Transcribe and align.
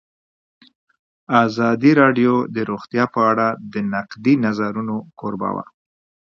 ازادي 1.45 1.91
راډیو 2.01 2.33
د 2.55 2.57
روغتیا 2.69 3.03
په 3.15 3.21
اړه 3.31 3.47
د 3.73 3.75
نقدي 3.93 4.33
نظرونو 4.45 4.95
کوربه 5.19 5.49
وه. 5.55 5.65